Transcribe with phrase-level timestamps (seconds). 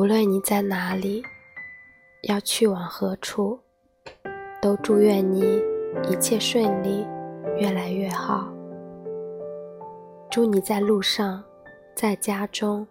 [0.00, 1.22] 无论你在哪里，
[2.22, 3.60] 要去往何处，
[4.58, 5.62] 都祝愿你
[6.10, 7.06] 一切顺利，
[7.58, 8.50] 越来越好。
[10.30, 11.44] 祝你在路上，
[11.94, 12.88] 在家中，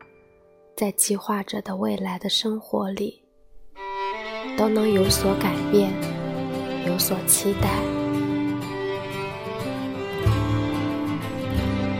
[0.77, 3.23] 在计划着的未来的生活里，
[4.55, 5.91] 都能有所改变，
[6.85, 7.69] 有所期待。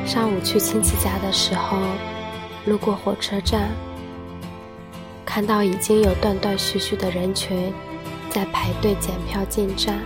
[0.06, 1.80] 上午去亲戚家的时候，
[2.68, 3.72] 路过火车站。
[5.32, 7.72] 看到已经有断断续续的人群
[8.32, 10.00] 在排队检票进站，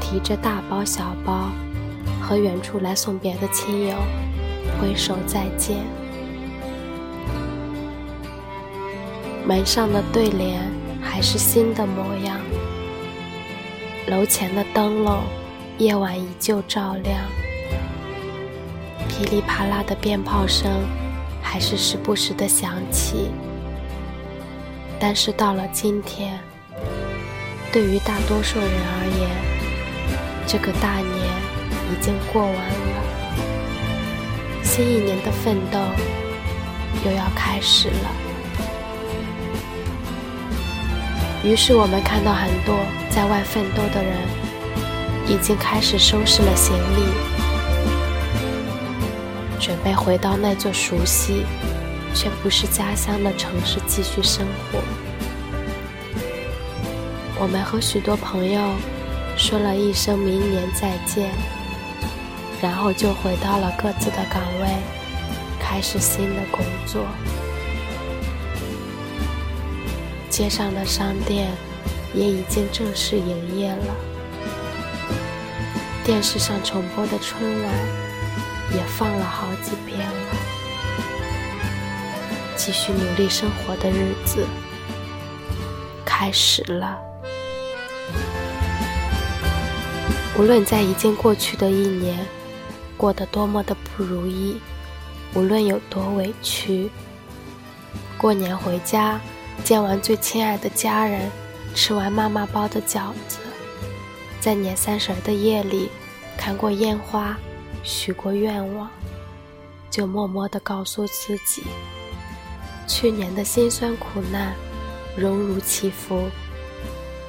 [0.00, 1.50] 提着大包小包，
[2.22, 3.96] 和远处来送别的亲友
[4.80, 5.76] 挥手再见。
[9.46, 10.62] 门上的对联
[11.02, 12.40] 还是新的模样，
[14.06, 15.22] 楼前的灯笼
[15.76, 17.20] 夜晚依旧照亮，
[19.06, 20.72] 噼里啪啦的鞭炮声。
[21.46, 23.30] 还是时不时的想起，
[24.98, 26.40] 但是到了今天，
[27.70, 29.30] 对于大多数人而言，
[30.48, 31.06] 这个大年
[31.92, 33.04] 已经过完了，
[34.64, 35.78] 新一年的奋斗
[37.04, 38.10] 又要开始了。
[41.44, 42.74] 于是我们看到很多
[43.10, 44.16] 在外奋斗的人，
[45.28, 47.33] 已经开始收拾了行李。
[49.64, 51.46] 准备回到那座熟悉
[52.14, 54.78] 却不是家乡的城市继续生活。
[57.40, 58.60] 我们和许多朋友
[59.38, 61.30] 说了一声明年再见，
[62.60, 64.68] 然后就回到了各自的岗位，
[65.58, 67.06] 开始新的工作。
[70.28, 71.48] 街上的商店
[72.12, 73.96] 也已经正式营业了，
[76.04, 77.72] 电视上重播的春晚。
[78.74, 80.36] 也放了好几遍了。
[82.56, 84.46] 继续努力生活的日子
[86.04, 86.98] 开始了。
[90.38, 92.26] 无论在已经过去的一年
[92.96, 94.60] 过得多么的不如意，
[95.34, 96.90] 无论有多委屈，
[98.16, 99.20] 过年回家
[99.62, 101.30] 见完最亲爱的家人，
[101.74, 103.38] 吃完妈妈包的饺子，
[104.40, 105.90] 在年三十的夜里
[106.36, 107.36] 看过烟花。
[107.84, 108.90] 许过愿望，
[109.90, 111.62] 就默默地告诉自己，
[112.88, 114.54] 去年的辛酸苦难、
[115.16, 116.28] 荣辱起伏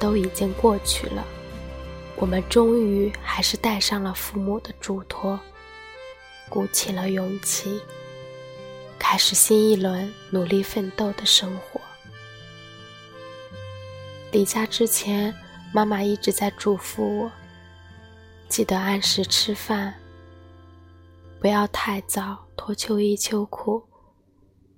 [0.00, 1.24] 都已经过去了。
[2.16, 5.38] 我们终于还是带上了父母的嘱托，
[6.48, 7.78] 鼓起了勇气，
[8.98, 11.78] 开始新一轮努力奋斗的生活。
[14.32, 15.34] 离家之前，
[15.72, 17.30] 妈妈一直在嘱咐我，
[18.48, 19.94] 记得按时吃饭。
[21.38, 23.82] 不要太早脱秋衣秋裤，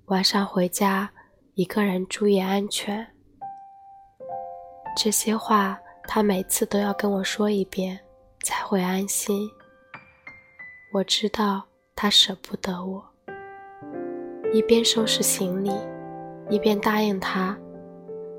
[0.05, 1.09] 晚上回家
[1.55, 3.07] 一个人注意安全。
[4.95, 7.97] 这些话他每次都要跟我说一遍，
[8.43, 9.49] 才会安心。
[10.93, 11.63] 我知道
[11.95, 13.03] 他舍不得我，
[14.53, 15.71] 一边收拾行李，
[16.49, 17.57] 一边答应他，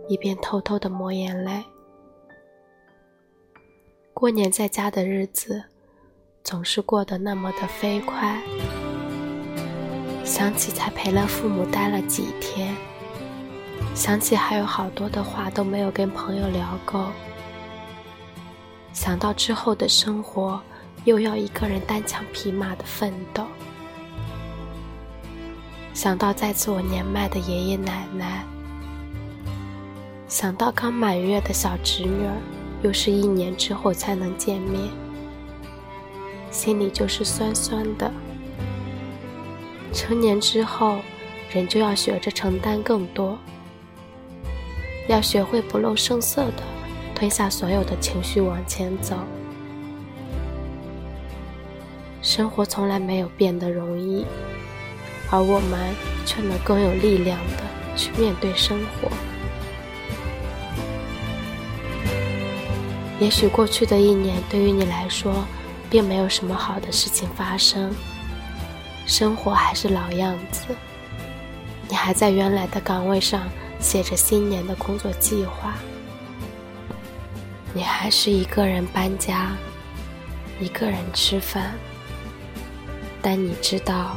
[0.09, 1.65] 一边偷偷的抹眼泪。
[4.13, 5.65] 过年在家的日子。
[6.43, 8.41] 总是过得那么的飞快，
[10.25, 12.75] 想起才陪了父母待了几天，
[13.95, 17.07] 想起还有好多的话都没有跟朋友聊够，
[18.93, 20.61] 想到之后的生活
[21.05, 23.45] 又要一个人单枪匹马的奋斗，
[25.93, 28.45] 想到在做年迈的爷爷奶奶，
[30.27, 32.27] 想到刚满月的小侄女，
[32.83, 34.91] 又是一年之后才能见面。
[36.51, 38.11] 心里就是酸酸的。
[39.93, 41.01] 成年之后，
[41.53, 43.39] 人就要学着承担更多，
[45.09, 46.63] 要学会不露声色的
[47.15, 49.17] 吞下所有的情绪往前走。
[52.23, 54.27] 生活从来没有变得容易，
[55.31, 55.79] 而我们
[56.27, 57.65] 却能更有力量的
[57.97, 59.09] 去面对生活。
[63.19, 65.45] 也许过去的一年对于你来说，
[65.91, 67.93] 并没有什么好的事情发生，
[69.07, 70.65] 生活还是老样子。
[71.89, 73.49] 你还在原来的岗位上
[73.81, 75.75] 写着新年的工作计划，
[77.75, 79.51] 你还是一个人搬家，
[80.61, 81.73] 一个人吃饭。
[83.21, 84.17] 但你知道，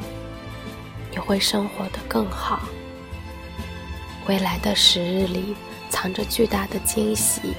[1.12, 2.62] 你会生活的更好。
[4.28, 5.56] 未来的时日里
[5.90, 7.56] 藏着巨大的惊喜，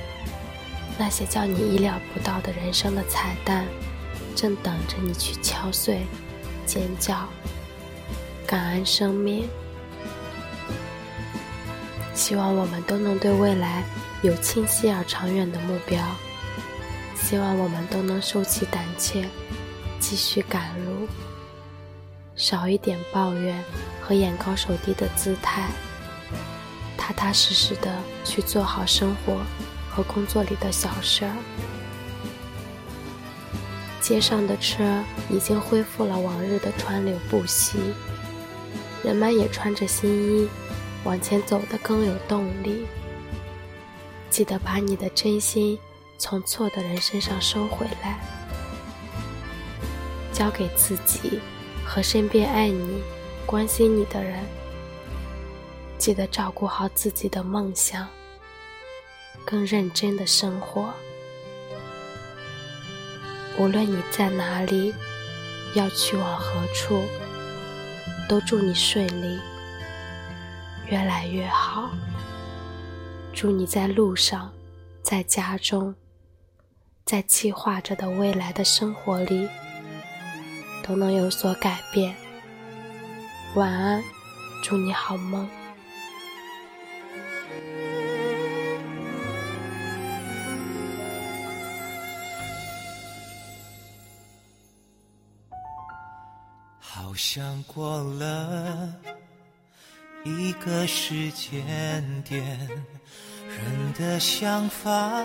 [0.96, 3.66] 那些叫你意料不到的人生的彩蛋。
[4.34, 6.06] 正等着你去敲碎、
[6.66, 7.28] 尖叫、
[8.46, 9.48] 感恩生命。
[12.14, 13.82] 希望我们都能对未来
[14.22, 16.00] 有清晰而长远的目标。
[17.16, 19.28] 希望我们都能收起胆怯，
[19.98, 21.08] 继续赶路，
[22.36, 23.64] 少一点抱怨
[24.00, 25.68] 和眼高手低的姿态，
[26.98, 29.40] 踏踏实实的去做好生活
[29.90, 31.32] 和工作里的小事儿。
[34.04, 37.78] 街上的车已经恢复了往日的川流不息，
[39.02, 40.46] 人们也穿着新衣，
[41.04, 42.84] 往前走得更有动力。
[44.28, 45.78] 记得把你的真心。
[46.18, 48.20] 从错的人身上收回来，
[50.32, 51.40] 交给自己
[51.84, 53.02] 和身边爱你、
[53.46, 54.44] 关心你的人。
[55.96, 58.06] 记得照顾好自己的梦想，
[59.46, 60.92] 更认真的生活。
[63.58, 64.92] 无论你在哪里，
[65.74, 67.04] 要去往何处，
[68.28, 69.38] 都祝你顺利，
[70.90, 71.90] 越来越好。
[73.32, 74.52] 祝你在路上，
[75.02, 75.94] 在家中。
[77.04, 79.48] 在计划着的未来的生活里，
[80.82, 82.14] 都能有所改变。
[83.54, 84.02] 晚安，
[84.62, 85.48] 祝你好梦。
[97.26, 98.94] 想过了
[100.24, 102.44] 一个时间点，
[103.48, 105.24] 人的想法。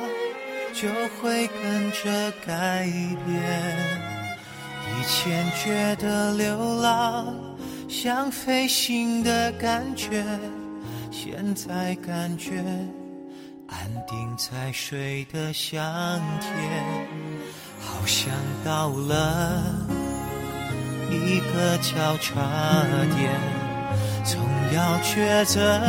[0.72, 0.88] 就
[1.18, 2.86] 会跟着改
[3.26, 3.44] 变。
[4.88, 7.36] 以前觉得流浪
[7.90, 10.24] 像飞行的感觉，
[11.12, 12.64] 现在感觉
[13.68, 15.82] 安定在水的香
[16.40, 17.08] 甜。
[17.82, 18.32] 好像
[18.64, 19.64] 到了
[21.12, 22.42] 一个交叉
[23.18, 23.32] 点，
[24.24, 24.40] 总
[24.74, 25.80] 要抉择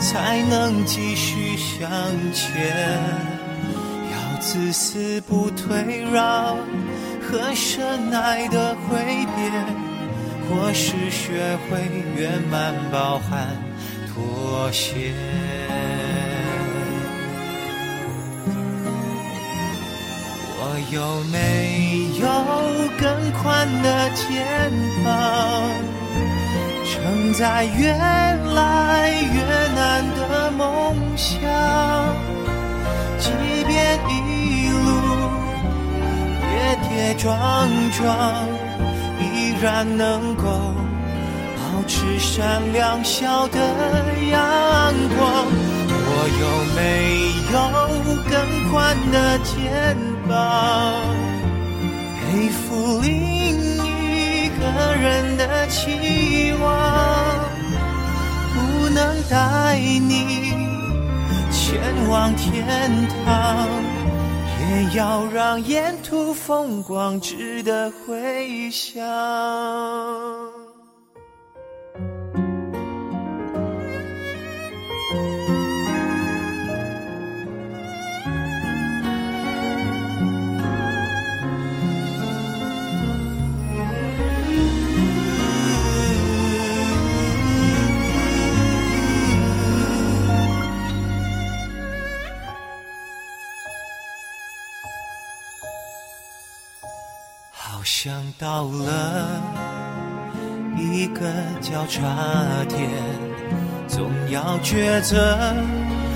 [0.00, 1.88] 才能继续向
[2.32, 2.98] 前。
[4.10, 6.56] 要自私不退让
[7.20, 9.50] 和深爱的挥别，
[10.48, 11.80] 或是学会
[12.16, 13.48] 圆满包含
[14.06, 15.12] 妥协。
[20.92, 22.26] 有没有
[22.98, 24.72] 更宽的肩
[25.04, 25.12] 膀，
[26.84, 29.38] 承载越来越
[29.74, 31.40] 难的梦想？
[33.18, 33.30] 即
[33.66, 34.86] 便一路
[36.40, 36.46] 跌
[36.88, 37.28] 跌撞
[37.92, 38.46] 撞，
[39.20, 40.42] 依然能够
[41.56, 43.58] 保持闪亮笑的
[44.30, 45.46] 阳光。
[46.10, 46.78] 我有没
[47.52, 47.56] 有
[48.30, 48.34] 更
[48.70, 49.37] 宽的
[49.68, 51.04] 肩膀，
[52.22, 53.10] 背负另
[53.84, 56.64] 一个人的期望，
[58.54, 60.54] 不能带你。
[61.50, 61.78] 前
[62.08, 62.66] 往天
[63.26, 63.68] 堂，
[64.58, 69.04] 也要让沿途风光值得回想。
[97.84, 99.40] 像到了
[100.76, 101.20] 一个
[101.60, 102.02] 交叉
[102.68, 102.88] 点，
[103.86, 105.54] 总要抉择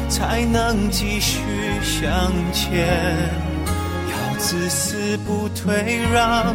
[0.09, 1.41] 才能继续
[1.83, 2.87] 向前。
[4.11, 6.55] 要自私不退让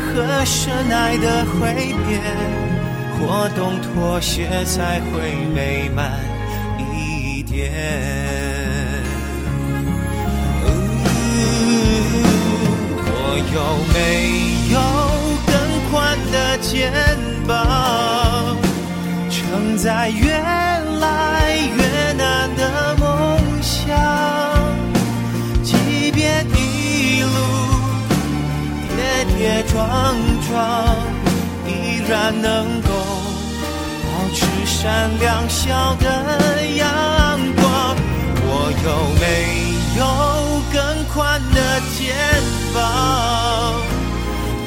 [0.00, 2.18] 和深爱的挥别，
[3.18, 6.18] 或懂妥协才会美满
[6.80, 8.17] 一点。
[13.54, 13.58] 有
[13.94, 13.96] 没？
[14.70, 14.78] 有
[15.46, 15.54] 更
[15.90, 16.92] 宽的肩
[17.46, 18.56] 膀，
[19.30, 22.62] 承载越来越难的
[23.00, 23.06] 梦
[23.62, 23.72] 想。
[25.62, 27.28] 即便一路
[28.94, 28.96] 跌
[29.36, 29.78] 跌撞
[30.46, 30.52] 撞，
[31.66, 31.70] 依
[32.06, 32.46] 然能
[32.82, 32.88] 够
[34.04, 36.04] 保持闪亮笑的
[36.76, 36.86] 阳
[37.56, 37.64] 光。
[38.50, 38.52] 我
[38.84, 38.86] 有
[39.18, 39.24] 没
[39.98, 40.00] 有
[40.70, 40.76] 更
[41.12, 41.16] 宽
[41.54, 41.58] 的
[41.98, 42.14] 肩
[42.72, 42.78] 膀？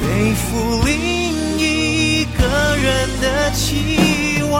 [0.02, 0.92] 背负另
[1.58, 2.42] 一个
[2.76, 4.54] 人的期望，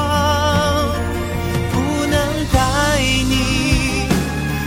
[1.70, 1.74] 不
[2.06, 2.16] 能
[2.50, 2.56] 带
[3.28, 4.08] 你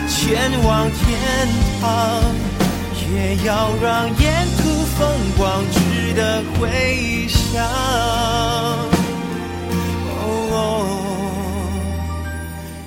[0.07, 1.03] 前往天
[1.81, 1.83] 堂，
[3.11, 4.23] 也要让沿
[4.57, 7.65] 途风光值得回想。
[10.51, 10.53] 哦，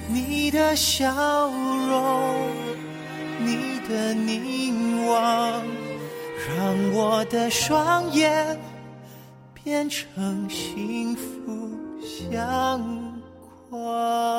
[0.07, 1.51] 你的笑
[1.89, 2.48] 容，
[3.89, 5.63] 的凝望，
[6.47, 8.59] 让我的双眼
[9.55, 12.81] 变成幸福相
[13.71, 14.38] 框。